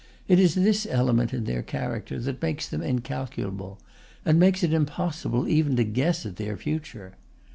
It 0.27 0.39
is 0.39 0.55
this 0.55 0.87
element 0.89 1.31
in 1.31 1.43
their 1.43 1.61
character 1.61 2.17
that 2.19 2.41
makes 2.41 2.67
them 2.67 2.81
incalculable, 2.81 3.79
and 4.25 4.39
makes 4.39 4.63
it 4.63 4.73
impossible 4.73 5.47
even 5.47 5.75
to 5.75 5.83
guess 5.83 6.25
at 6.25 6.37
their 6.37 6.57
future. 6.57 7.13